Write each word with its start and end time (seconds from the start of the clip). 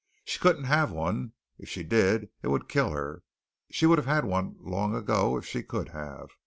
She 0.25 0.39
couldn't 0.39 0.63
have 0.63 0.91
one. 0.91 1.33
If 1.59 1.69
she 1.69 1.83
did, 1.83 2.29
it 2.41 2.47
would 2.47 2.67
kill 2.67 2.89
her. 2.89 3.21
She 3.69 3.85
would 3.85 3.99
have 3.99 4.07
had 4.07 4.25
one 4.25 4.55
long 4.59 4.95
ago 4.95 5.37
if 5.37 5.45
she 5.45 5.61
could 5.61 5.89
have. 5.89 6.29